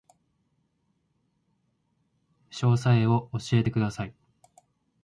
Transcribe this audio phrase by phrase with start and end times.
[2.49, 4.15] 詳細を教えてください